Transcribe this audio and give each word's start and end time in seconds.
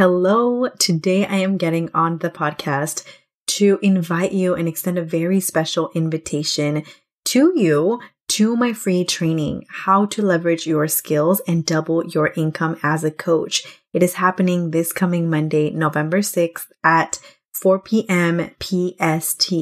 Hello. 0.00 0.66
Today 0.78 1.26
I 1.26 1.36
am 1.40 1.58
getting 1.58 1.90
on 1.92 2.20
the 2.20 2.30
podcast 2.30 3.04
to 3.48 3.78
invite 3.82 4.32
you 4.32 4.54
and 4.54 4.66
extend 4.66 4.96
a 4.96 5.04
very 5.04 5.40
special 5.40 5.90
invitation 5.94 6.84
to 7.26 7.52
you 7.54 8.00
to 8.28 8.56
my 8.56 8.72
free 8.72 9.04
training, 9.04 9.66
How 9.68 10.06
to 10.06 10.22
Leverage 10.22 10.66
Your 10.66 10.88
Skills 10.88 11.42
and 11.46 11.66
Double 11.66 12.06
Your 12.06 12.28
Income 12.28 12.78
as 12.82 13.04
a 13.04 13.10
Coach. 13.10 13.62
It 13.92 14.02
is 14.02 14.14
happening 14.14 14.70
this 14.70 14.90
coming 14.90 15.28
Monday, 15.28 15.68
November 15.68 16.20
6th 16.20 16.68
at 16.82 17.18
4 17.52 17.80
p.m. 17.80 18.52
PST. 18.58 19.52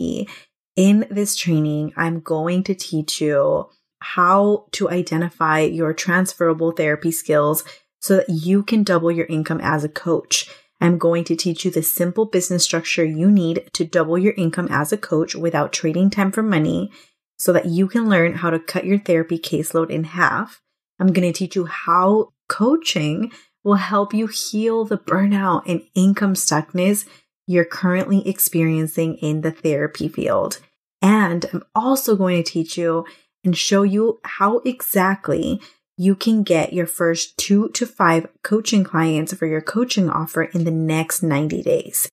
In 0.76 1.04
this 1.10 1.34
training, 1.34 1.92
I'm 1.96 2.20
going 2.20 2.62
to 2.62 2.76
teach 2.76 3.20
you 3.20 3.70
how 3.98 4.66
to 4.70 4.88
identify 4.88 5.62
your 5.62 5.92
transferable 5.92 6.70
therapy 6.70 7.10
skills 7.10 7.64
so 8.00 8.16
that 8.16 8.28
you 8.28 8.62
can 8.62 8.82
double 8.82 9.10
your 9.10 9.26
income 9.26 9.60
as 9.62 9.84
a 9.84 9.88
coach. 9.88 10.48
I'm 10.80 10.98
going 10.98 11.24
to 11.24 11.36
teach 11.36 11.64
you 11.64 11.70
the 11.70 11.82
simple 11.82 12.24
business 12.24 12.64
structure 12.64 13.04
you 13.04 13.30
need 13.30 13.68
to 13.72 13.84
double 13.84 14.16
your 14.16 14.34
income 14.34 14.68
as 14.70 14.92
a 14.92 14.96
coach 14.96 15.34
without 15.34 15.72
trading 15.72 16.10
time 16.10 16.30
for 16.30 16.42
money 16.42 16.92
so 17.38 17.52
that 17.52 17.66
you 17.66 17.88
can 17.88 18.08
learn 18.08 18.34
how 18.34 18.50
to 18.50 18.58
cut 18.58 18.84
your 18.84 18.98
therapy 18.98 19.38
caseload 19.38 19.90
in 19.90 20.04
half. 20.04 20.60
I'm 21.00 21.12
going 21.12 21.30
to 21.32 21.36
teach 21.36 21.56
you 21.56 21.66
how 21.66 22.32
coaching 22.48 23.32
will 23.64 23.74
help 23.74 24.14
you 24.14 24.26
heal 24.26 24.84
the 24.84 24.98
burnout 24.98 25.62
and 25.66 25.82
income 25.94 26.34
stuckness 26.34 27.06
you're 27.46 27.64
currently 27.64 28.26
experiencing 28.28 29.14
in 29.16 29.40
the 29.40 29.50
therapy 29.50 30.08
field. 30.08 30.60
And 31.00 31.46
I'm 31.52 31.64
also 31.74 32.16
going 32.16 32.42
to 32.42 32.50
teach 32.50 32.76
you 32.76 33.04
and 33.44 33.56
show 33.56 33.82
you 33.82 34.20
how 34.24 34.58
exactly 34.58 35.60
you 35.98 36.14
can 36.14 36.44
get 36.44 36.72
your 36.72 36.86
first 36.86 37.36
two 37.36 37.68
to 37.70 37.84
five 37.84 38.28
coaching 38.42 38.84
clients 38.84 39.34
for 39.34 39.46
your 39.46 39.60
coaching 39.60 40.08
offer 40.08 40.44
in 40.44 40.64
the 40.64 40.70
next 40.70 41.22
90 41.22 41.60
days. 41.62 42.08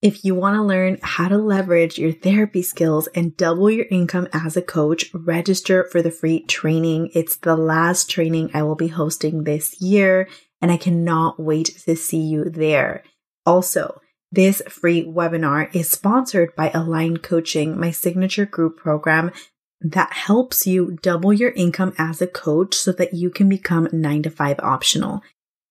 If 0.00 0.24
you 0.24 0.34
want 0.34 0.56
to 0.56 0.62
learn 0.62 0.98
how 1.02 1.28
to 1.28 1.36
leverage 1.36 1.98
your 1.98 2.12
therapy 2.12 2.62
skills 2.62 3.06
and 3.08 3.36
double 3.36 3.70
your 3.70 3.86
income 3.90 4.28
as 4.32 4.56
a 4.56 4.62
coach, 4.62 5.10
register 5.12 5.84
for 5.84 6.00
the 6.00 6.10
free 6.10 6.44
training. 6.44 7.10
It's 7.14 7.36
the 7.36 7.56
last 7.56 8.08
training 8.08 8.50
I 8.54 8.62
will 8.62 8.76
be 8.76 8.88
hosting 8.88 9.44
this 9.44 9.80
year, 9.80 10.28
and 10.62 10.70
I 10.70 10.76
cannot 10.76 11.38
wait 11.38 11.66
to 11.84 11.96
see 11.96 12.20
you 12.20 12.44
there. 12.44 13.02
Also, 13.44 14.00
this 14.30 14.62
free 14.68 15.04
webinar 15.04 15.74
is 15.74 15.90
sponsored 15.90 16.54
by 16.54 16.70
Align 16.72 17.18
Coaching, 17.18 17.78
my 17.78 17.90
signature 17.90 18.46
group 18.46 18.78
program 18.78 19.32
that 19.80 20.12
helps 20.12 20.66
you 20.66 20.98
double 21.02 21.32
your 21.32 21.50
income 21.50 21.94
as 21.98 22.20
a 22.20 22.26
coach 22.26 22.74
so 22.74 22.92
that 22.92 23.14
you 23.14 23.30
can 23.30 23.48
become 23.48 23.88
nine 23.92 24.22
to 24.22 24.30
five 24.30 24.58
optional. 24.60 25.22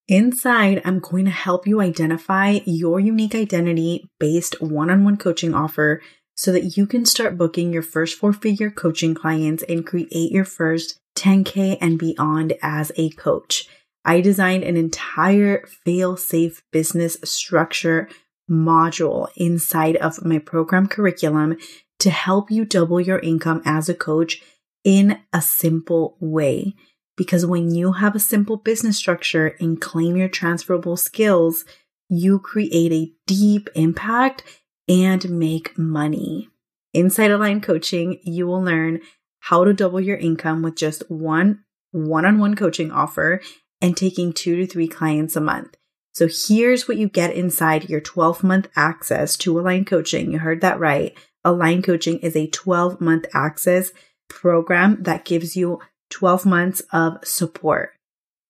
Inside, 0.08 0.82
I'm 0.86 1.00
going 1.00 1.26
to 1.26 1.32
help 1.32 1.68
you 1.68 1.82
identify 1.82 2.60
your 2.66 3.00
unique 3.00 3.36
identity 3.36 4.10
based 4.20 4.62
one 4.62 4.90
on 4.90 5.04
one 5.04 5.18
coaching 5.18 5.54
offer 5.54 6.02
so 6.36 6.54
that 6.54 6.78
you 6.78 6.88
can 6.88 7.06
start 7.06 7.38
booking 7.38 7.74
your 7.74 7.82
first 7.82 8.18
four 8.18 8.32
figure 8.32 8.72
coaching 8.72 9.14
clients 9.14 9.64
and 9.68 9.86
create 9.86 10.32
your 10.32 10.46
first 10.46 11.00
10K 11.18 11.78
and 11.82 12.00
beyond 12.00 12.54
as 12.62 12.92
a 12.96 13.10
coach. 13.10 13.68
I 14.06 14.22
designed 14.22 14.64
an 14.64 14.78
entire 14.78 15.66
fail 15.84 16.16
safe 16.16 16.64
business 16.72 17.18
structure 17.26 18.08
module 18.50 19.28
inside 19.36 19.98
of 19.98 20.24
my 20.24 20.40
program 20.40 20.88
curriculum 20.88 21.58
to 22.00 22.10
help 22.10 22.52
you 22.52 22.66
double 22.66 23.00
your 23.00 23.20
income 23.20 23.62
as 23.66 23.90
a 23.90 23.94
coach 23.94 24.42
in 24.84 25.20
a 25.34 25.42
simple 25.42 26.18
way. 26.20 26.76
Because 27.16 27.46
when 27.46 27.74
you 27.74 27.94
have 27.94 28.16
a 28.16 28.20
simple 28.20 28.58
business 28.58 28.98
structure 28.98 29.56
and 29.60 29.82
claim 29.82 30.16
your 30.16 30.30
transferable 30.30 30.98
skills, 30.98 31.66
you 32.10 32.40
create 32.40 32.92
a 32.94 33.12
deep 33.26 33.70
impact 33.76 34.44
and 34.88 35.30
make 35.30 35.78
money. 35.78 36.50
Inside 36.94 37.32
Align 37.32 37.62
Coaching, 37.62 38.20
you 38.24 38.48
will 38.48 38.62
learn 38.62 39.02
how 39.40 39.64
to 39.64 39.74
double 39.74 40.00
your 40.00 40.18
income 40.18 40.62
with 40.62 40.76
just 40.76 41.04
one 41.10 41.64
one 41.92 42.26
on 42.26 42.38
one 42.38 42.56
coaching 42.56 42.92
offer 42.92 43.42
and 43.82 43.96
taking 43.96 44.34
two 44.34 44.56
to 44.58 44.68
three 44.68 44.88
clients 44.88 45.36
a 45.36 45.42
month. 45.42 45.76
So 46.14 46.28
here's 46.28 46.88
what 46.88 46.98
you 46.98 47.08
get 47.08 47.36
inside 47.36 47.90
your 47.90 48.02
12 48.02 48.44
month 48.44 48.68
access 48.76 49.38
to 49.38 49.60
Align 49.60 49.86
Coaching. 49.86 50.32
You 50.32 50.40
heard 50.40 50.62
that 50.62 50.80
right. 50.80 51.16
Align 51.44 51.82
Coaching 51.82 52.20
is 52.20 52.36
a 52.36 52.48
12 52.48 53.00
month 53.00 53.26
access 53.34 53.92
program 54.30 55.04
that 55.04 55.26
gives 55.26 55.56
you 55.56 55.80
12 56.10 56.46
months 56.46 56.82
of 56.92 57.18
support. 57.24 57.94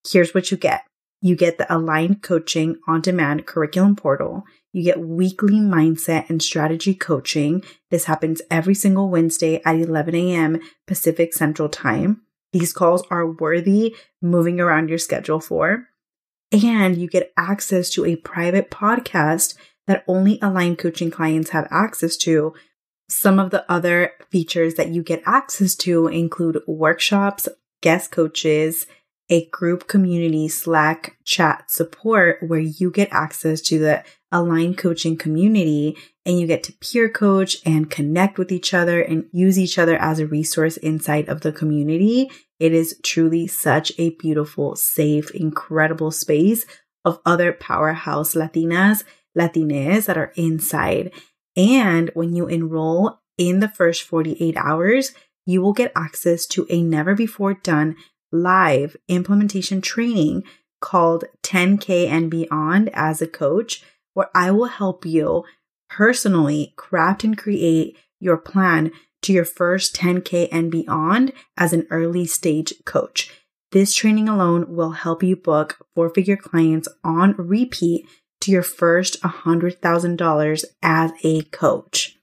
Here's 0.10 0.34
what 0.34 0.52
you 0.52 0.58
get. 0.58 0.84
You 1.22 1.36
get 1.36 1.58
the 1.58 1.74
Align 1.74 2.16
Coaching 2.16 2.78
on 2.88 3.02
demand 3.02 3.46
curriculum 3.46 3.96
portal. 3.96 4.44
You 4.72 4.84
get 4.84 5.00
weekly 5.00 5.56
mindset 5.56 6.30
and 6.30 6.42
strategy 6.42 6.94
coaching. 6.94 7.64
This 7.90 8.06
happens 8.06 8.42
every 8.52 8.76
single 8.76 9.10
Wednesday 9.10 9.62
at 9.66 9.76
11 9.76 10.14
a.m. 10.14 10.60
Pacific 10.86 11.34
Central 11.34 11.70
Time. 11.70 12.22
These 12.54 12.74
calls 12.74 13.04
are 13.10 13.30
worthy 13.30 13.96
moving 14.22 14.60
around 14.60 14.90
your 14.90 15.00
schedule 15.00 15.40
for. 15.40 15.88
And 16.52 16.98
you 16.98 17.08
get 17.08 17.34
access 17.38 17.90
to 17.92 18.06
a 18.06 18.16
private 18.16 18.72
podcast 18.72 19.56
that 19.88 20.04
only 20.08 20.38
aligned 20.42 20.78
coaching 20.78 21.12
clients 21.12 21.50
have 21.50 21.68
access 21.72 22.16
to 22.18 22.54
some 23.10 23.40
of 23.40 23.52
the 23.52 23.70
other 23.72 24.12
features 24.30 24.76
that 24.76 24.90
you 24.90 25.04
get 25.04 25.24
access 25.26 25.76
to 25.76 26.08
include 26.08 26.62
workshops, 26.68 27.48
guest 27.82 28.12
coaches, 28.12 28.86
a 29.30 29.46
group 29.50 29.88
community 29.88 30.48
Slack 30.48 31.18
chat 31.26 31.70
support 31.70 32.40
where 32.46 32.60
you 32.60 32.92
get 32.92 33.10
access 33.12 33.62
to 33.62 33.80
the 33.80 34.04
Align 34.32 34.76
coaching 34.76 35.16
community 35.16 35.98
and 36.26 36.38
you 36.38 36.48
get 36.48 36.64
to 36.64 36.74
peer 36.74 37.10
coach 37.10 37.58
and 37.66 37.90
connect 37.90 38.38
with 38.38 38.52
each 38.52 38.74
other 38.74 39.02
and 39.02 39.26
use 39.32 39.58
each 39.58 39.80
other 39.80 39.98
as 39.98 40.20
a 40.20 40.28
resource 40.28 40.76
inside 40.78 41.30
of 41.30 41.42
the 41.42 41.52
community. 41.54 42.30
It 42.60 42.74
is 42.74 43.00
truly 43.04 43.48
such 43.48 43.94
a 43.98 44.12
beautiful, 44.12 44.76
safe, 44.76 45.32
incredible 45.32 46.12
space 46.12 46.66
of 47.06 47.22
other 47.26 47.54
powerhouse 47.54 48.34
Latinas, 48.34 49.06
Latines 49.36 50.08
that 50.08 50.18
are 50.18 50.34
inside. 50.36 51.12
And 51.58 52.12
when 52.14 52.36
you 52.36 52.48
enroll 52.48 53.20
in 53.38 53.60
the 53.60 53.68
first 53.68 54.04
48 54.04 54.56
hours, 54.56 55.14
you 55.46 55.62
will 55.62 55.74
get 55.74 55.92
access 55.96 56.46
to 56.48 56.68
a 56.70 56.82
never 56.82 57.16
before 57.16 57.56
done 57.56 57.96
live 58.32 58.96
implementation 59.08 59.82
training 59.82 60.44
called 60.80 61.26
10K 61.44 62.08
and 62.08 62.30
Beyond 62.30 62.90
as 62.94 63.22
a 63.22 63.28
coach, 63.28 63.84
where 64.14 64.30
I 64.36 64.52
will 64.52 64.66
help 64.66 65.06
you 65.06 65.44
personally 65.90 66.74
craft 66.76 67.24
and 67.24 67.38
create 67.38 67.98
your 68.20 68.38
plan 68.38 68.92
to 69.24 69.34
your 69.34 69.46
first 69.46 69.96
10K 69.96 70.50
and 70.52 70.70
beyond 70.70 71.34
as 71.58 71.74
an 71.74 71.88
early 71.90 72.26
stage 72.26 72.74
coach. 72.86 73.32
This 73.72 73.94
training 73.94 74.30
alone 74.30 74.76
will 74.76 74.92
help 74.92 75.24
you 75.24 75.36
book 75.36 75.78
four 75.96 76.10
figure 76.10 76.38
clients 76.38 76.88
on 77.04 77.36
repeat 77.38 78.08
to 78.42 78.52
your 78.52 78.64
first 78.64 79.22
$100,000 79.22 80.66
as 80.82 81.12
a 81.24 81.42
coach. 81.44 82.18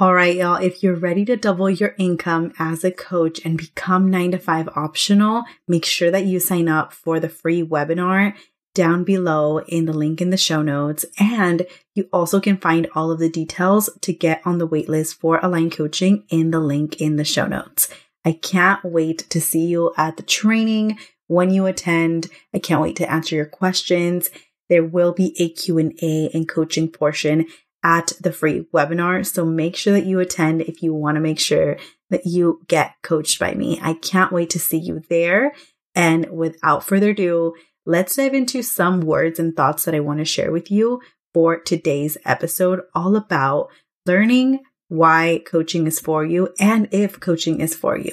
All 0.00 0.14
right, 0.14 0.36
y'all, 0.36 0.62
if 0.62 0.82
you're 0.82 0.94
ready 0.94 1.24
to 1.24 1.36
double 1.36 1.68
your 1.68 1.96
income 1.98 2.52
as 2.60 2.84
a 2.84 2.92
coach 2.92 3.44
and 3.44 3.58
become 3.58 4.08
nine 4.08 4.30
to 4.30 4.38
five 4.38 4.68
optional, 4.76 5.42
make 5.66 5.84
sure 5.84 6.12
that 6.12 6.24
you 6.24 6.38
sign 6.38 6.68
up 6.68 6.92
for 6.92 7.18
the 7.18 7.28
free 7.28 7.64
webinar 7.64 8.34
down 8.76 9.02
below 9.02 9.58
in 9.58 9.86
the 9.86 9.92
link 9.92 10.20
in 10.20 10.30
the 10.30 10.36
show 10.36 10.62
notes. 10.62 11.04
And 11.18 11.66
you 11.96 12.08
also 12.12 12.38
can 12.38 12.58
find 12.58 12.86
all 12.94 13.10
of 13.10 13.18
the 13.18 13.28
details 13.28 13.90
to 14.02 14.12
get 14.12 14.40
on 14.44 14.58
the 14.58 14.68
waitlist 14.68 15.16
for 15.16 15.40
Align 15.42 15.68
Coaching 15.68 16.22
in 16.28 16.52
the 16.52 16.60
link 16.60 17.00
in 17.00 17.16
the 17.16 17.24
show 17.24 17.48
notes. 17.48 17.88
I 18.24 18.32
can't 18.32 18.84
wait 18.84 19.28
to 19.30 19.40
see 19.40 19.66
you 19.66 19.92
at 19.96 20.16
the 20.16 20.22
training 20.22 20.96
when 21.26 21.50
you 21.50 21.66
attend. 21.66 22.28
I 22.54 22.60
can't 22.60 22.80
wait 22.80 22.94
to 22.96 23.10
answer 23.10 23.34
your 23.34 23.46
questions 23.46 24.30
there 24.68 24.84
will 24.84 25.12
be 25.12 25.34
a 25.40 25.48
Q&A 25.48 26.30
and 26.32 26.48
coaching 26.48 26.88
portion 26.88 27.46
at 27.82 28.12
the 28.20 28.32
free 28.32 28.66
webinar. 28.74 29.24
So 29.24 29.44
make 29.44 29.76
sure 29.76 29.92
that 29.92 30.06
you 30.06 30.20
attend 30.20 30.62
if 30.62 30.82
you 30.82 30.92
want 30.92 31.16
to 31.16 31.20
make 31.20 31.38
sure 31.38 31.76
that 32.10 32.26
you 32.26 32.60
get 32.68 32.94
coached 33.02 33.38
by 33.38 33.54
me. 33.54 33.78
I 33.82 33.94
can't 33.94 34.32
wait 34.32 34.50
to 34.50 34.58
see 34.58 34.78
you 34.78 35.02
there. 35.08 35.52
And 35.94 36.28
without 36.30 36.84
further 36.84 37.10
ado, 37.10 37.54
let's 37.86 38.16
dive 38.16 38.34
into 38.34 38.62
some 38.62 39.00
words 39.00 39.38
and 39.38 39.56
thoughts 39.56 39.84
that 39.84 39.94
I 39.94 40.00
want 40.00 40.18
to 40.18 40.24
share 40.24 40.50
with 40.50 40.70
you 40.70 41.00
for 41.34 41.58
today's 41.58 42.16
episode, 42.24 42.80
all 42.94 43.16
about 43.16 43.68
learning 44.06 44.60
why 44.88 45.42
coaching 45.46 45.86
is 45.86 46.00
for 46.00 46.24
you 46.24 46.48
and 46.58 46.88
if 46.90 47.20
coaching 47.20 47.60
is 47.60 47.74
for 47.74 47.96
you. 47.96 48.12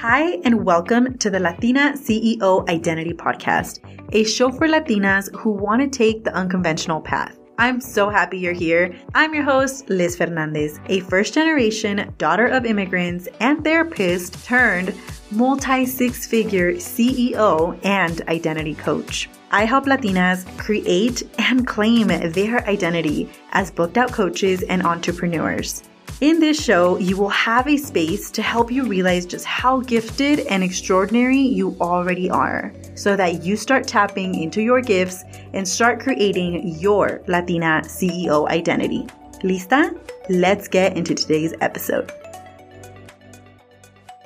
Hi, 0.00 0.38
and 0.44 0.64
welcome 0.64 1.18
to 1.18 1.28
the 1.28 1.38
Latina 1.38 1.92
CEO 1.92 2.66
Identity 2.70 3.12
Podcast, 3.12 3.80
a 4.14 4.24
show 4.24 4.50
for 4.50 4.66
Latinas 4.66 5.28
who 5.36 5.50
want 5.50 5.82
to 5.82 5.88
take 5.88 6.24
the 6.24 6.32
unconventional 6.32 7.02
path. 7.02 7.38
I'm 7.58 7.82
so 7.82 8.08
happy 8.08 8.38
you're 8.38 8.54
here. 8.54 8.96
I'm 9.14 9.34
your 9.34 9.44
host, 9.44 9.90
Liz 9.90 10.16
Fernandez, 10.16 10.80
a 10.86 11.00
first 11.00 11.34
generation 11.34 12.14
daughter 12.16 12.46
of 12.46 12.64
immigrants 12.64 13.28
and 13.40 13.62
therapist 13.62 14.42
turned 14.46 14.94
multi 15.30 15.84
six 15.84 16.26
figure 16.26 16.72
CEO 16.76 17.78
and 17.84 18.22
identity 18.22 18.76
coach. 18.76 19.28
I 19.50 19.66
help 19.66 19.84
Latinas 19.84 20.46
create 20.56 21.24
and 21.38 21.66
claim 21.66 22.06
their 22.06 22.66
identity 22.66 23.28
as 23.52 23.70
booked 23.70 23.98
out 23.98 24.12
coaches 24.12 24.62
and 24.62 24.82
entrepreneurs. 24.82 25.82
In 26.20 26.38
this 26.38 26.62
show, 26.62 26.98
you 26.98 27.16
will 27.16 27.30
have 27.30 27.66
a 27.66 27.78
space 27.78 28.30
to 28.32 28.42
help 28.42 28.70
you 28.70 28.84
realize 28.84 29.24
just 29.24 29.46
how 29.46 29.80
gifted 29.80 30.40
and 30.40 30.62
extraordinary 30.62 31.38
you 31.38 31.74
already 31.80 32.28
are 32.28 32.74
so 32.94 33.16
that 33.16 33.42
you 33.42 33.56
start 33.56 33.88
tapping 33.88 34.34
into 34.34 34.60
your 34.60 34.82
gifts 34.82 35.24
and 35.54 35.66
start 35.66 35.98
creating 35.98 36.78
your 36.78 37.22
Latina 37.26 37.80
CEO 37.84 38.46
identity. 38.50 39.06
Lista? 39.42 39.98
Let's 40.28 40.68
get 40.68 40.94
into 40.94 41.14
today's 41.14 41.54
episode. 41.62 42.12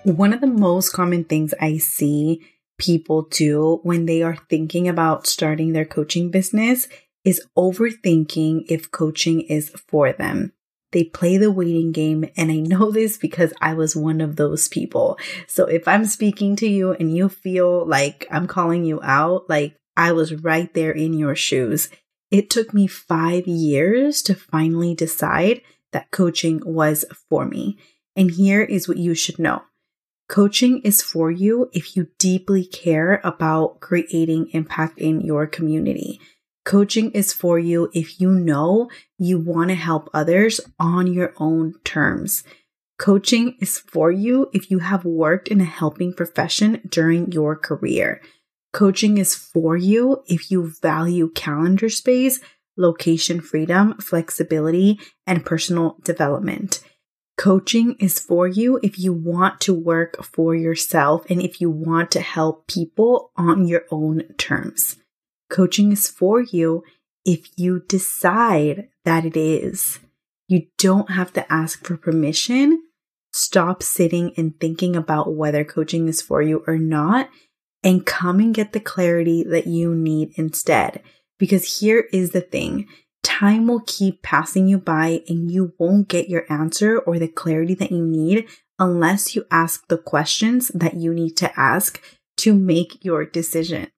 One 0.03 0.33
of 0.33 0.41
the 0.41 0.49
most 0.49 0.93
common 0.93 1.23
things 1.23 1.55
I 1.61 1.77
see 1.77 2.41
people 2.77 3.23
do 3.31 3.79
when 3.85 4.07
they 4.07 4.21
are 4.21 4.39
thinking 4.51 4.89
about 4.89 5.29
starting 5.29 5.75
their 5.75 5.85
coaching 5.85 6.33
business 6.33 6.89
is 7.25 7.41
overthinking 7.57 8.65
if 8.69 8.91
coaching 8.91 9.43
is 9.43 9.69
for 9.69 10.13
them. 10.13 10.55
They 10.95 11.05
play 11.05 11.37
the 11.37 11.51
waiting 11.51 11.91
game. 11.91 12.25
And 12.37 12.51
I 12.53 12.61
know 12.61 12.91
this 12.91 13.19
because 13.19 13.53
I 13.61 13.75
was 13.75 13.97
one 13.97 14.21
of 14.21 14.37
those 14.37 14.69
people. 14.69 15.19
So 15.49 15.67
if 15.67 15.89
I'm 15.89 16.07
speaking 16.07 16.55
to 16.57 16.69
you 16.69 16.93
and 16.93 17.15
you 17.15 17.29
feel 17.29 17.85
like 17.85 18.27
I'm 18.31 18.47
calling 18.47 18.85
you 18.85 19.01
out, 19.03 19.51
like 19.51 19.77
I 19.97 20.13
was 20.13 20.33
right 20.43 20.73
there 20.73 20.93
in 20.93 21.13
your 21.13 21.35
shoes. 21.35 21.89
It 22.31 22.49
took 22.49 22.73
me 22.73 22.87
five 22.87 23.47
years 23.47 24.23
to 24.23 24.35
finally 24.35 24.95
decide 24.95 25.63
that 25.93 26.11
coaching 26.13 26.63
was 26.65 27.05
for 27.29 27.45
me. 27.45 27.77
And 28.17 28.31
here 28.31 28.63
is 28.63 28.89
what 28.89 28.97
you 28.97 29.15
should 29.15 29.41
know. 29.41 29.63
Coaching 30.29 30.81
is 30.83 31.03
for 31.03 31.31
you 31.31 31.69
if 31.73 31.97
you 31.97 32.09
deeply 32.19 32.65
care 32.65 33.21
about 33.25 33.81
creating 33.81 34.49
impact 34.53 34.99
in 34.99 35.21
your 35.21 35.47
community. 35.47 36.21
Coaching 36.65 37.11
is 37.11 37.33
for 37.33 37.59
you 37.59 37.91
if 37.93 38.21
you 38.21 38.31
know 38.31 38.89
you 39.19 39.39
want 39.39 39.69
to 39.69 39.75
help 39.75 40.09
others 40.15 40.61
on 40.81 41.13
your 41.13 41.35
own 41.37 41.75
terms. 41.85 42.43
Coaching 42.99 43.57
is 43.61 43.79
for 43.79 44.11
you 44.11 44.49
if 44.55 44.71
you 44.71 44.79
have 44.79 45.05
worked 45.05 45.49
in 45.49 45.61
a 45.61 45.65
helping 45.65 46.15
profession 46.15 46.81
during 46.89 47.31
your 47.33 47.55
career. 47.55 48.23
Coaching 48.73 49.19
is 49.19 49.35
for 49.35 49.77
you 49.77 50.23
if 50.27 50.51
you 50.51 50.73
value 50.81 51.31
calendar 51.35 51.91
space, 51.91 52.41
location 52.79 53.41
freedom, 53.41 53.99
flexibility, 53.99 54.99
and 55.27 55.45
personal 55.45 55.99
development. 56.03 56.81
Coaching 57.37 57.97
is 57.99 58.19
for 58.19 58.47
you 58.47 58.81
if 58.83 58.99
you 58.99 59.13
want 59.13 59.61
to 59.61 59.75
work 59.75 60.25
for 60.25 60.55
yourself 60.55 61.27
and 61.29 61.43
if 61.43 61.61
you 61.61 61.69
want 61.69 62.11
to 62.13 62.21
help 62.21 62.69
people 62.69 63.33
on 63.37 63.67
your 63.67 63.85
own 63.91 64.23
terms. 64.39 64.97
Coaching 65.51 65.93
is 65.93 66.09
for 66.09 66.41
you 66.41 66.83
if 67.25 67.49
you 67.57 67.83
decide 67.89 68.89
that 69.05 69.25
it 69.25 69.37
is. 69.37 70.01
You 70.49 70.67
don't 70.79 71.11
have 71.11 71.33
to 71.35 71.53
ask 71.53 71.85
for 71.85 71.97
permission. 71.97 72.83
Stop 73.33 73.83
sitting 73.83 74.33
and 74.37 74.59
thinking 74.61 74.95
about 74.95 75.35
whether 75.35 75.65
coaching 75.65 76.09
is 76.09 76.23
for 76.23 76.43
you 76.43 76.63
or 76.67 76.79
not 76.79 77.31
and 77.83 78.07
come 78.07 78.41
and 78.41 78.55
get 78.55 78.73
the 78.73 78.81
clarity 78.81 79.43
that 79.45 79.67
you 79.67 79.95
need 79.95 80.33
instead. 80.37 81.03
Because 81.39 81.81
here 81.81 82.07
is 82.13 82.31
the 82.31 82.41
thing 82.41 82.89
time 83.23 83.67
will 83.67 83.83
keep 83.87 84.23
passing 84.23 84.69
you 84.69 84.79
by 84.79 85.23
and 85.29 85.51
you 85.51 85.73
won't 85.79 86.09
get 86.09 86.29
your 86.29 86.45
answer 86.53 86.99
or 86.99 87.19
the 87.19 87.27
clarity 87.27 87.75
that 87.75 87.91
you 87.91 88.05
need 88.05 88.47
unless 88.79 89.35
you 89.35 89.45
ask 89.51 89.89
the 89.89 89.99
questions 89.99 90.69
that 90.69 90.95
you 90.95 91.13
need 91.13 91.37
to 91.37 91.59
ask 91.59 92.03
to 92.37 92.55
make 92.55 93.03
your 93.03 93.25
decision. 93.25 93.89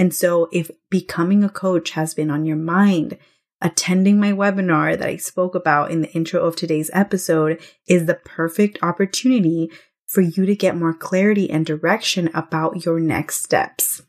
And 0.00 0.14
so 0.14 0.48
if 0.50 0.70
becoming 0.88 1.44
a 1.44 1.50
coach 1.50 1.90
has 1.90 2.14
been 2.14 2.30
on 2.30 2.46
your 2.46 2.56
mind, 2.56 3.18
attending 3.60 4.18
my 4.18 4.32
webinar 4.32 4.98
that 4.98 5.06
I 5.06 5.18
spoke 5.18 5.54
about 5.54 5.90
in 5.90 6.00
the 6.00 6.10
intro 6.12 6.40
of 6.40 6.56
today's 6.56 6.90
episode 6.94 7.60
is 7.86 8.06
the 8.06 8.14
perfect 8.14 8.78
opportunity 8.82 9.70
for 10.06 10.22
you 10.22 10.46
to 10.46 10.56
get 10.56 10.74
more 10.74 10.94
clarity 10.94 11.50
and 11.50 11.66
direction 11.66 12.30
about 12.32 12.86
your 12.86 12.98
next 12.98 13.44
steps. 13.44 14.00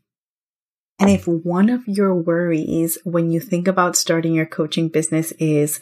And 0.97 1.09
if 1.09 1.27
one 1.27 1.69
of 1.69 1.85
your 1.85 2.15
worries 2.15 2.97
when 3.03 3.29
you 3.29 3.41
think 3.41 3.67
about 3.67 3.97
starting 3.97 4.33
your 4.33 4.45
coaching 4.45 4.87
business 4.87 5.33
is 5.33 5.81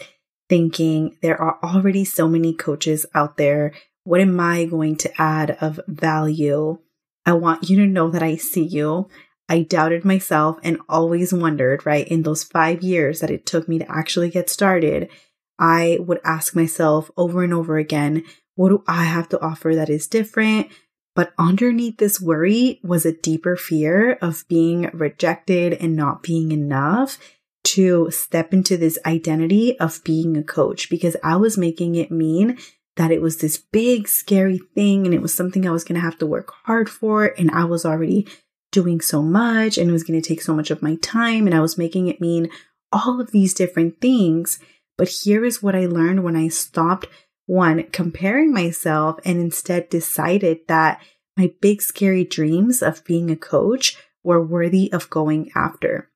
thinking 0.50 1.18
there 1.22 1.40
are 1.40 1.60
already 1.62 2.04
so 2.04 2.28
many 2.28 2.56
coaches 2.56 3.06
out 3.14 3.38
there, 3.38 3.74
what 4.06 4.22
am 4.22 4.40
I 4.40 4.66
going 4.66 4.96
to 4.96 5.22
add 5.22 5.52
of 5.62 5.80
value? 5.88 6.80
I 7.28 7.34
want 7.34 7.70
you 7.70 7.78
to 7.78 7.86
know 7.86 8.10
that 8.10 8.24
I 8.24 8.38
see 8.38 8.64
you. 8.66 9.08
I 9.50 9.63
doubted 9.63 10.06
myself 10.06 10.60
and 10.63 10.80
always 10.88 11.34
wondered, 11.34 11.86
right, 11.86 12.07
in 12.07 12.22
those 12.22 12.44
five 12.44 12.84
years 12.84 13.19
that 13.19 13.31
it 13.31 13.46
took 13.46 13.68
me 13.68 13.80
to 13.80 13.92
actually 13.92 14.30
get 14.30 14.50
started, 14.50 15.10
I 15.57 15.98
would 16.00 16.22
ask 16.24 16.56
myself 16.56 17.12
over 17.18 17.44
and 17.44 17.54
over 17.54 17.78
again, 17.78 18.24
what 18.56 18.69
do 18.69 18.84
I 18.88 19.06
have 19.06 19.28
to 19.30 19.42
offer 19.42 19.75
that 19.75 19.90
is 19.90 20.07
different? 20.07 20.68
But 21.16 21.34
underneath 21.38 21.98
this 21.98 22.22
worry 22.22 22.80
was 22.84 23.06
a 23.06 23.12
deeper 23.12 23.56
fear 23.57 24.13
of 24.22 24.48
being 24.48 24.90
rejected 24.94 25.74
and 25.74 25.95
not 25.95 26.24
being 26.24 26.52
enough 26.52 27.18
to 27.66 28.10
step 28.12 28.54
into 28.54 28.78
this 28.78 28.98
identity 29.06 29.78
of 29.80 30.04
being 30.04 30.38
a 30.38 30.44
coach 30.44 30.90
because 30.90 31.18
I 31.24 31.36
was 31.36 31.57
making 31.57 31.95
it 31.95 32.12
mean 32.12 32.57
that 32.95 33.12
it 33.12 33.22
was 33.22 33.38
this 33.38 33.57
big, 33.57 34.07
scary 34.07 34.60
thing 34.75 35.06
and 35.06 35.13
it 35.13 35.22
was 35.22 35.34
something 35.34 35.68
I 35.68 35.72
was 35.72 35.84
going 35.84 35.95
to 35.95 36.06
have 36.06 36.18
to 36.19 36.25
work 36.25 36.54
hard 36.66 36.90
for. 36.90 37.25
And 37.38 37.52
I 37.52 37.66
was 37.66 37.86
already 37.86 38.28
doing 38.71 39.01
so 39.01 39.21
much 39.21 39.77
and 39.77 39.89
it 39.89 39.94
was 39.94 40.04
going 40.04 40.21
to 40.21 40.27
take 40.27 40.42
so 40.42 40.54
much 40.54 40.71
of 40.71 40.81
my 40.81 40.95
time 40.95 41.45
and 41.45 41.56
I 41.56 41.60
was 41.60 41.77
making 41.77 42.07
it 42.07 42.21
mean 42.21 42.50
all 42.92 43.19
of 43.19 43.31
these 43.31 43.54
different 43.54 44.00
things. 44.01 44.60
But 44.98 45.10
here 45.10 45.45
is 45.45 45.63
what 45.63 45.75
I 45.75 45.86
learned 45.86 46.24
when 46.24 46.36
I 46.36 46.50
stopped 46.50 47.07
one, 47.45 47.83
comparing 47.92 48.54
myself 48.54 49.19
and 49.25 49.39
instead 49.39 49.89
decided 49.89 50.60
that 50.68 51.01
my 51.36 51.51
big 51.62 51.81
scary 51.81 52.24
dreams 52.24 52.83
of 52.83 53.04
being 53.06 53.31
a 53.31 53.36
coach 53.36 53.98
were 54.24 54.45
worthy 54.45 54.92
of 54.94 55.10
going 55.10 55.50
after. 55.56 56.12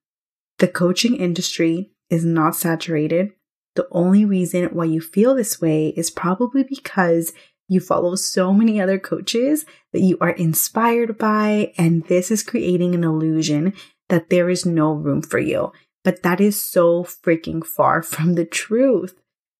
The 0.58 0.68
coaching 0.68 1.16
industry 1.16 1.90
is 2.10 2.24
not 2.24 2.54
saturated. 2.54 3.32
The 3.74 3.88
only 3.90 4.24
reason 4.24 4.66
why 4.66 4.84
you 4.84 5.00
feel 5.00 5.34
this 5.34 5.60
way 5.60 5.88
is 5.96 6.10
probably 6.10 6.62
because 6.62 7.32
you 7.68 7.80
follow 7.80 8.14
so 8.14 8.52
many 8.52 8.80
other 8.80 8.98
coaches 8.98 9.64
that 9.92 10.00
you 10.00 10.18
are 10.20 10.30
inspired 10.30 11.16
by, 11.16 11.72
and 11.78 12.04
this 12.06 12.30
is 12.30 12.42
creating 12.42 12.94
an 12.94 13.04
illusion 13.04 13.72
that 14.08 14.30
there 14.30 14.50
is 14.50 14.66
no 14.66 14.92
room 14.92 15.22
for 15.22 15.38
you. 15.38 15.72
But 16.02 16.22
that 16.22 16.40
is 16.40 16.62
so 16.62 17.04
freaking 17.04 17.64
far 17.64 18.02
from 18.14 18.34
the 18.34 18.44
truth. 18.44 19.14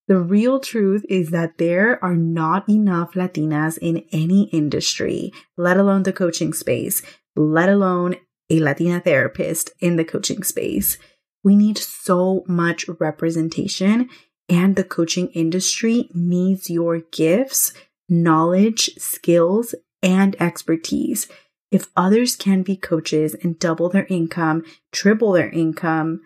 The 0.07 0.19
real 0.19 0.61
truth 0.61 1.05
is 1.09 1.31
that 1.31 1.57
there 1.57 2.03
are 2.05 2.17
not 2.17 2.69
enough 2.69 3.15
Latinas 3.15 3.79
in 3.79 4.05
any 4.13 4.51
industry, 4.51 5.33
let 5.57 5.79
alone 5.79 6.03
the 6.03 6.13
coaching 6.13 6.53
space, 6.53 7.01
let 7.35 7.71
alone 7.71 8.17
a 8.51 8.61
Latina 8.61 9.01
therapist 9.01 9.71
in 9.81 9.97
the 9.97 10.05
coaching 10.05 10.43
space. 10.43 10.99
We 11.43 11.57
need 11.57 11.79
so 11.79 12.45
much 12.47 12.87
representation, 13.01 14.11
and 14.47 14.77
the 14.77 14.85
coaching 14.85 15.29
industry 15.29 16.11
needs 16.13 16.69
your 16.69 17.01
gifts 17.01 17.73
knowledge, 18.09 18.91
skills, 18.97 19.75
and 20.03 20.37
expertise. 20.41 21.29
If 21.71 21.89
others 21.97 22.37
can 22.37 22.63
be 22.63 22.77
coaches 22.77 23.35
and 23.43 23.59
double 23.59 23.89
their 23.89 24.07
income, 24.07 24.65
triple 24.93 25.33
their 25.33 25.51
income, 25.51 26.21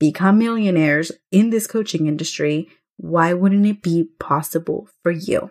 become 0.00 0.38
millionaires 0.38 1.12
in 1.30 1.50
this 1.50 1.66
coaching 1.66 2.06
industry, 2.06 2.68
why 2.96 3.32
wouldn't 3.32 3.66
it 3.66 3.82
be 3.82 4.08
possible 4.18 4.88
for 5.02 5.12
you? 5.12 5.50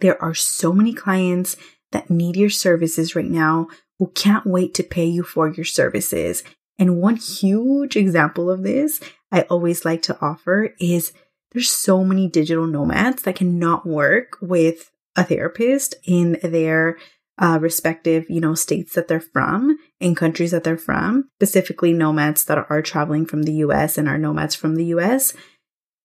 There 0.00 0.20
are 0.22 0.34
so 0.34 0.72
many 0.72 0.92
clients 0.92 1.56
that 1.92 2.10
need 2.10 2.36
your 2.36 2.50
services 2.50 3.14
right 3.14 3.30
now 3.30 3.68
who 3.98 4.08
can't 4.08 4.46
wait 4.46 4.74
to 4.74 4.82
pay 4.82 5.04
you 5.04 5.22
for 5.22 5.48
your 5.48 5.64
services. 5.64 6.42
And 6.78 7.00
one 7.00 7.16
huge 7.16 7.96
example 7.96 8.50
of 8.50 8.62
this 8.62 9.00
I 9.30 9.42
always 9.42 9.84
like 9.84 10.02
to 10.02 10.18
offer 10.20 10.74
is 10.80 11.12
there's 11.52 11.70
so 11.70 12.04
many 12.04 12.28
digital 12.28 12.66
nomads 12.66 13.22
that 13.22 13.36
cannot 13.36 13.86
work 13.86 14.36
with 14.40 14.89
a 15.16 15.24
therapist 15.24 15.94
in 16.04 16.38
their 16.42 16.96
uh, 17.38 17.58
respective, 17.60 18.26
you 18.28 18.40
know, 18.40 18.54
states 18.54 18.94
that 18.94 19.08
they're 19.08 19.20
from, 19.20 19.78
in 19.98 20.14
countries 20.14 20.50
that 20.50 20.62
they're 20.62 20.76
from, 20.76 21.28
specifically 21.38 21.92
nomads 21.92 22.44
that 22.44 22.58
are 22.68 22.82
traveling 22.82 23.24
from 23.24 23.44
the 23.44 23.54
US 23.54 23.96
and 23.96 24.08
are 24.08 24.18
nomads 24.18 24.54
from 24.54 24.76
the 24.76 24.86
US, 24.86 25.32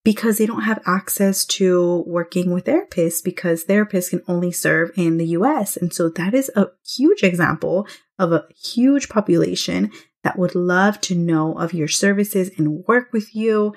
because 0.06 0.38
they 0.38 0.46
don't 0.46 0.62
have 0.62 0.82
access 0.86 1.44
to 1.44 2.04
working 2.08 2.54
with 2.54 2.66
therapists 2.66 3.24
because 3.24 3.66
therapists 3.66 4.12
can 4.12 4.22
only 4.28 4.52
serve 4.52 4.92
in 4.96 5.18
the 5.18 5.28
US. 5.28 5.76
And 5.76 5.94
so 5.94 6.10
that 6.10 6.34
is 6.34 6.50
a 6.56 6.68
huge 6.88 7.24
example 7.24 7.88
of 8.18 8.32
a 8.32 8.46
huge 8.56 9.10
population 9.10 9.92
that 10.24 10.40
would 10.40 10.56
love 10.56 11.02
to 11.02 11.16
know 11.16 11.54
of 11.54 11.74
your 11.74 11.88
services 11.88 12.50
and 12.58 12.86
work 12.88 13.12
with 13.12 13.36
you 13.36 13.74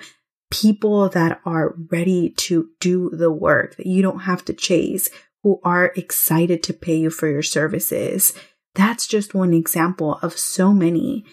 people 0.51 1.09
that 1.09 1.39
are 1.45 1.75
ready 1.91 2.31
to 2.31 2.69
do 2.79 3.09
the 3.11 3.31
work 3.31 3.75
that 3.77 3.85
you 3.85 4.01
don't 4.01 4.21
have 4.21 4.43
to 4.45 4.53
chase 4.53 5.09
who 5.43 5.59
are 5.63 5.93
excited 5.95 6.63
to 6.63 6.73
pay 6.73 6.97
you 6.97 7.09
for 7.09 7.27
your 7.27 7.43
services. 7.43 8.33
That's 8.75 9.07
just 9.07 9.33
one 9.33 9.53
example 9.53 10.19
of 10.21 10.37
so 10.37 10.73
many. 10.73 11.25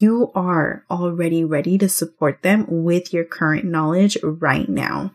You 0.00 0.32
are 0.34 0.84
already 0.90 1.44
ready 1.44 1.78
to 1.78 1.88
support 1.88 2.42
them 2.42 2.66
with 2.68 3.12
your 3.12 3.24
current 3.24 3.64
knowledge 3.64 4.16
right 4.22 4.68
now. 4.68 5.12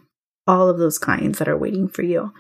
All 0.48 0.70
of 0.70 0.78
those 0.78 0.98
clients 0.98 1.40
that 1.40 1.48
are 1.48 1.58
waiting 1.58 1.88
for 1.88 2.02
you. 2.02 2.34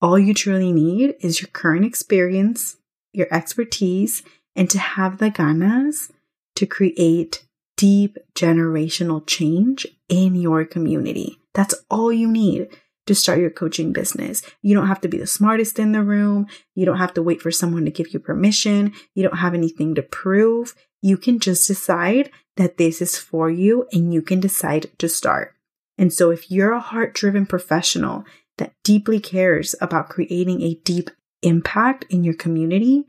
All 0.00 0.18
you 0.18 0.32
truly 0.32 0.72
need 0.72 1.14
is 1.20 1.40
your 1.40 1.48
current 1.48 1.84
experience, 1.84 2.76
your 3.12 3.26
expertise, 3.32 4.22
and 4.54 4.70
to 4.70 4.78
have 4.78 5.18
the 5.18 5.30
ganas 5.30 6.10
to 6.56 6.66
create 6.66 7.44
deep 7.78 8.18
generational 8.34 9.24
change 9.26 9.86
in 10.08 10.34
your 10.34 10.66
community. 10.66 11.38
That's 11.54 11.74
all 11.88 12.12
you 12.12 12.28
need 12.28 12.68
to 13.06 13.14
start 13.14 13.38
your 13.38 13.50
coaching 13.50 13.92
business. 13.92 14.42
You 14.60 14.74
don't 14.74 14.88
have 14.88 15.00
to 15.00 15.08
be 15.08 15.16
the 15.16 15.26
smartest 15.26 15.78
in 15.78 15.92
the 15.92 16.02
room. 16.02 16.48
You 16.74 16.84
don't 16.84 16.98
have 16.98 17.14
to 17.14 17.22
wait 17.22 17.40
for 17.40 17.50
someone 17.50 17.86
to 17.86 17.90
give 17.90 18.12
you 18.12 18.18
permission. 18.18 18.92
You 19.14 19.22
don't 19.22 19.38
have 19.38 19.54
anything 19.54 19.94
to 19.94 20.02
prove. 20.02 20.74
You 21.00 21.16
can 21.16 21.38
just 21.38 21.66
decide 21.66 22.30
that 22.56 22.76
this 22.76 23.00
is 23.00 23.16
for 23.16 23.48
you 23.48 23.86
and 23.92 24.12
you 24.12 24.20
can 24.20 24.40
decide 24.40 24.90
to 24.98 25.08
start. 25.08 25.54
And 25.96 26.12
so 26.12 26.30
if 26.30 26.50
you're 26.50 26.72
a 26.72 26.80
heart 26.80 27.14
driven 27.14 27.46
professional 27.46 28.24
that 28.58 28.74
deeply 28.82 29.20
cares 29.20 29.74
about 29.80 30.08
creating 30.08 30.62
a 30.62 30.74
deep 30.84 31.10
impact 31.42 32.04
in 32.10 32.24
your 32.24 32.34
community 32.34 33.04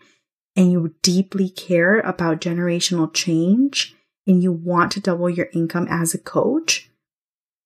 and 0.55 0.71
you 0.71 0.93
deeply 1.01 1.49
care 1.49 1.99
about 2.01 2.41
generational 2.41 3.11
change 3.11 3.95
and 4.29 4.43
you 4.43 4.51
want 4.51 4.91
to 4.91 5.00
double 5.00 5.29
your 5.29 5.50
income 5.53 5.88
as 5.89 6.13
a 6.13 6.19
coach, 6.19 6.89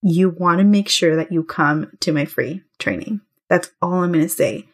you 0.02 0.30
want 0.30 0.60
to 0.60 0.64
make 0.64 0.88
sure 0.88 1.16
that 1.18 1.32
you 1.32 1.44
come 1.44 1.92
to 2.00 2.14
my 2.14 2.24
free 2.24 2.62
training. 2.80 3.20
That's 3.50 3.70
all 3.82 3.96
I'm 3.96 4.14
going 4.14 4.24
to 4.24 4.30
say. 4.30 4.66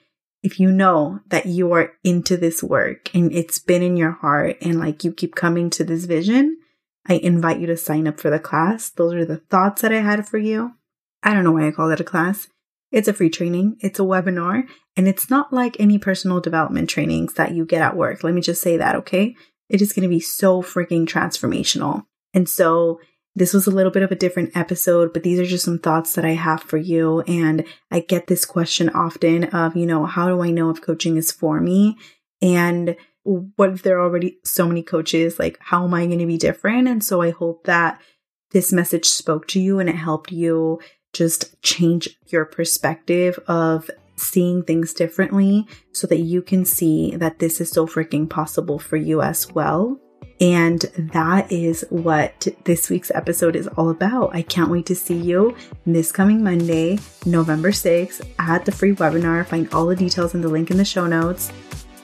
If 0.43 0.59
you 0.59 0.71
know 0.71 1.19
that 1.27 1.47
you 1.47 1.73
are 1.73 1.93
into 2.03 2.37
this 2.37 2.61
work 2.61 3.13
and 3.13 3.33
it's 3.33 3.57
been 3.57 3.81
in 3.81 3.97
your 3.97 4.11
heart 4.11 4.57
and 4.61 4.79
like 4.79 5.03
you 5.03 5.11
keep 5.11 5.35
coming 5.35 5.71
to 5.71 5.83
this 5.83 6.05
vision, 6.05 6.59
I 7.07 7.15
invite 7.15 7.59
you 7.59 7.65
to 7.67 7.75
sign 7.75 8.07
up 8.07 8.19
for 8.19 8.29
the 8.29 8.39
class. 8.39 8.89
Those 8.89 9.15
are 9.15 9.25
the 9.25 9.37
thoughts 9.37 9.81
that 9.81 9.91
I 9.91 10.01
had 10.01 10.27
for 10.27 10.37
you. 10.37 10.75
I 11.23 11.33
don't 11.33 11.43
know 11.43 11.51
why 11.53 11.67
I 11.67 11.71
call 11.71 11.91
it 11.91 11.99
a 11.99 12.05
class. 12.05 12.47
It's 12.91 13.07
a 13.07 13.13
free 13.13 13.29
training, 13.29 13.77
it's 13.81 13.99
a 13.99 14.03
webinar, 14.03 14.67
and 14.95 15.07
it's 15.07 15.29
not 15.29 15.51
like 15.51 15.75
any 15.79 15.97
personal 15.97 16.39
development 16.39 16.89
trainings 16.89 17.33
that 17.33 17.53
you 17.53 17.65
get 17.65 17.81
at 17.81 17.95
work. 17.95 18.23
Let 18.23 18.33
me 18.33 18.41
just 18.41 18.61
say 18.61 18.77
that, 18.77 18.95
okay? 18.95 19.35
It 19.69 19.81
is 19.81 19.93
going 19.93 20.03
to 20.03 20.09
be 20.09 20.19
so 20.19 20.61
freaking 20.61 21.05
transformational. 21.05 22.05
And 22.33 22.47
so 22.49 22.99
this 23.35 23.53
was 23.53 23.67
a 23.67 23.71
little 23.71 23.91
bit 23.91 24.03
of 24.03 24.11
a 24.11 24.15
different 24.15 24.55
episode, 24.55 25.13
but 25.13 25.23
these 25.23 25.39
are 25.39 25.45
just 25.45 25.65
some 25.65 25.79
thoughts 25.79 26.13
that 26.15 26.25
I 26.25 26.31
have 26.31 26.61
for 26.61 26.77
you. 26.77 27.21
And 27.21 27.63
I 27.91 28.01
get 28.01 28.27
this 28.27 28.45
question 28.45 28.89
often 28.89 29.45
of, 29.45 29.75
you 29.75 29.85
know, 29.85 30.05
how 30.05 30.27
do 30.27 30.41
I 30.41 30.51
know 30.51 30.69
if 30.69 30.81
coaching 30.81 31.15
is 31.15 31.31
for 31.31 31.61
me? 31.61 31.97
And 32.41 32.95
what 33.23 33.71
if 33.71 33.83
there 33.83 33.99
are 33.99 34.03
already 34.03 34.37
so 34.43 34.67
many 34.67 34.81
coaches? 34.81 35.39
Like, 35.39 35.57
how 35.61 35.85
am 35.85 35.93
I 35.93 36.05
going 36.07 36.19
to 36.19 36.25
be 36.25 36.37
different? 36.37 36.87
And 36.87 37.03
so 37.03 37.21
I 37.21 37.31
hope 37.31 37.65
that 37.65 38.01
this 38.51 38.73
message 38.73 39.05
spoke 39.05 39.47
to 39.49 39.59
you 39.59 39.79
and 39.79 39.89
it 39.89 39.95
helped 39.95 40.31
you 40.31 40.79
just 41.13 41.61
change 41.61 42.09
your 42.27 42.45
perspective 42.45 43.39
of 43.47 43.89
seeing 44.19 44.63
things 44.63 44.93
differently 44.93 45.67
so 45.91 46.07
that 46.07 46.19
you 46.19 46.41
can 46.41 46.65
see 46.65 47.15
that 47.15 47.39
this 47.39 47.61
is 47.61 47.69
so 47.69 47.87
freaking 47.87 48.29
possible 48.29 48.79
for 48.79 48.97
you 48.97 49.21
as 49.21 49.51
well. 49.51 49.99
And 50.41 50.79
that 51.13 51.51
is 51.51 51.85
what 51.89 52.47
this 52.63 52.89
week's 52.89 53.11
episode 53.11 53.57
is 53.57 53.67
all 53.67 53.89
about. 53.89 54.33
I 54.33 54.41
can't 54.41 54.71
wait 54.71 54.85
to 54.85 54.95
see 54.95 55.17
you 55.17 55.53
this 55.85 56.13
coming 56.13 56.41
Monday, 56.41 56.97
November 57.25 57.71
6th, 57.71 58.25
at 58.39 58.63
the 58.63 58.71
free 58.71 58.95
webinar. 58.95 59.45
Find 59.45 59.67
all 59.73 59.85
the 59.85 59.97
details 59.97 60.35
in 60.35 60.41
the 60.41 60.47
link 60.47 60.71
in 60.71 60.77
the 60.77 60.85
show 60.85 61.07
notes. 61.07 61.51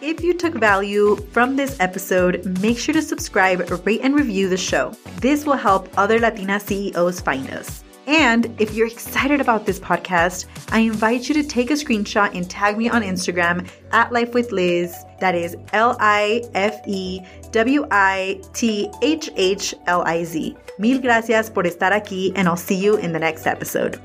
If 0.01 0.21
you 0.21 0.33
took 0.33 0.53
value 0.55 1.15
from 1.31 1.55
this 1.55 1.79
episode, 1.79 2.59
make 2.61 2.77
sure 2.77 2.93
to 2.93 3.01
subscribe, 3.01 3.61
rate, 3.85 4.01
and 4.03 4.13
review 4.13 4.49
the 4.49 4.57
show. 4.57 4.93
This 5.21 5.45
will 5.45 5.53
help 5.53 5.89
other 5.97 6.19
Latina 6.19 6.59
CEOs 6.59 7.21
find 7.21 7.49
us. 7.51 7.84
And 8.07 8.53
if 8.59 8.73
you're 8.73 8.87
excited 8.87 9.41
about 9.41 9.65
this 9.65 9.79
podcast, 9.79 10.45
I 10.71 10.79
invite 10.79 11.27
you 11.27 11.35
to 11.35 11.43
take 11.43 11.71
a 11.71 11.73
screenshot 11.73 12.35
and 12.35 12.49
tag 12.49 12.77
me 12.77 12.89
on 12.89 13.01
Instagram 13.01 13.67
at 13.91 14.11
Life 14.11 14.33
with 14.33 14.51
Liz. 14.51 14.95
That 15.19 15.35
is 15.35 15.55
L 15.73 15.97
I 15.99 16.43
F 16.53 16.79
E 16.87 17.21
W 17.51 17.87
I 17.91 18.41
T 18.53 18.89
H 19.01 19.29
H 19.35 19.73
L 19.87 20.03
I 20.05 20.23
Z. 20.23 20.55
Mil 20.77 20.99
gracias 20.99 21.49
por 21.49 21.63
estar 21.63 21.91
aquí, 21.91 22.31
and 22.35 22.47
I'll 22.47 22.57
see 22.57 22.75
you 22.75 22.97
in 22.97 23.13
the 23.13 23.19
next 23.19 23.47
episode. 23.47 23.99